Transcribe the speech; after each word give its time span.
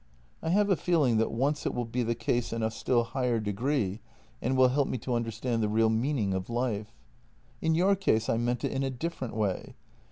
I 0.41 0.49
have 0.49 0.71
a 0.71 0.75
feeling 0.75 1.17
that 1.17 1.31
once 1.31 1.63
it 1.67 1.75
will 1.75 1.85
be 1.85 2.01
the 2.01 2.15
case 2.15 2.51
in 2.51 2.63
a 2.63 2.71
still 2.71 3.03
higher 3.03 3.39
degree, 3.39 3.99
and 4.41 4.57
will 4.57 4.69
help 4.69 4.87
me 4.87 4.97
to 4.97 5.13
under 5.13 5.29
stand 5.29 5.61
the 5.61 5.69
real 5.69 5.91
meaning 5.91 6.33
of 6.33 6.49
life." 6.49 6.91
In 7.61 7.75
your 7.75 7.95
case, 7.95 8.27
I 8.27 8.37
meant 8.37 8.63
it 8.63 8.71
in 8.71 8.81
a 8.81 8.89
different 8.89 9.35
way. 9.35 9.75